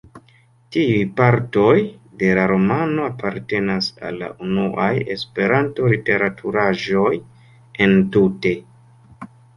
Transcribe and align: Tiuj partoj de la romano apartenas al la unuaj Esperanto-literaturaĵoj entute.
Tiuj 0.75 0.93
partoj 1.19 1.73
de 2.21 2.31
la 2.39 2.45
romano 2.51 3.05
apartenas 3.09 3.89
al 4.09 4.17
la 4.23 4.29
unuaj 4.47 4.89
Esperanto-literaturaĵoj 5.17 7.13
entute. 7.89 8.57